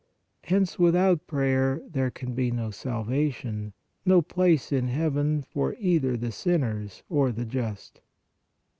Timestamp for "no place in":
4.03-4.87